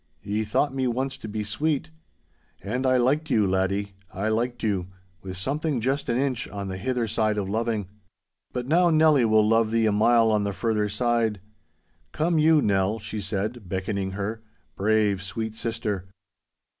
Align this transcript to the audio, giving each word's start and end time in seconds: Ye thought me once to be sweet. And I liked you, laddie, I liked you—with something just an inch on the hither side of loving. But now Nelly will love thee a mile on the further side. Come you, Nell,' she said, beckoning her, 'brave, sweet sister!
Ye 0.23 0.43
thought 0.43 0.73
me 0.73 0.87
once 0.87 1.15
to 1.19 1.27
be 1.27 1.43
sweet. 1.43 1.91
And 2.63 2.87
I 2.87 2.97
liked 2.97 3.29
you, 3.29 3.45
laddie, 3.45 3.93
I 4.11 4.29
liked 4.29 4.63
you—with 4.63 5.37
something 5.37 5.79
just 5.79 6.09
an 6.09 6.17
inch 6.17 6.47
on 6.47 6.69
the 6.69 6.77
hither 6.79 7.07
side 7.07 7.37
of 7.37 7.47
loving. 7.47 7.87
But 8.51 8.67
now 8.67 8.89
Nelly 8.89 9.25
will 9.25 9.47
love 9.47 9.69
thee 9.69 9.85
a 9.85 9.91
mile 9.91 10.31
on 10.31 10.43
the 10.43 10.53
further 10.53 10.89
side. 10.89 11.39
Come 12.13 12.39
you, 12.39 12.63
Nell,' 12.63 12.97
she 12.97 13.21
said, 13.21 13.69
beckoning 13.69 14.13
her, 14.13 14.41
'brave, 14.75 15.21
sweet 15.21 15.53
sister! 15.53 16.07